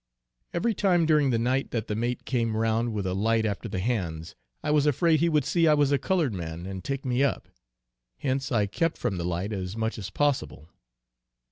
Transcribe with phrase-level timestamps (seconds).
[0.51, 3.77] Every time during the night that the mate came round with a light after the
[3.77, 7.21] hands, I was afraid he would see I was a colored man, and take me
[7.23, 7.47] up;
[8.17, 10.69] hence I kept from the light as much as possible.